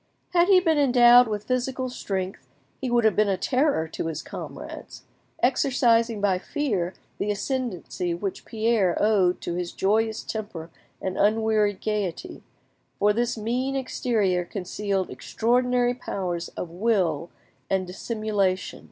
[0.31, 2.47] Had he been endowed with physical strength
[2.81, 5.03] he would have been a terror to his comrades,
[5.43, 12.41] exercising by fear the ascendancy which Pierre owed to his joyous temper and unwearied gaiety,
[12.97, 17.29] for this mean exterior concealed extraordinary powers of will
[17.69, 18.79] and dissimulation.